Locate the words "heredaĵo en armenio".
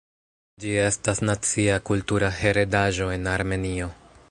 2.39-3.93